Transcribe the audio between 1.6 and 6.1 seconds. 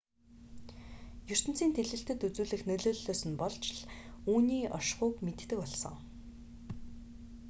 тэлэлтэд үзүүлэх нөлөөллөөс нь болж л үүний оршихуйг мэддэг болсон